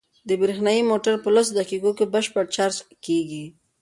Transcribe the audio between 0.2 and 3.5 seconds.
دا برېښنايي موټر په لسو دقیقو کې بشپړ چارج کیږي.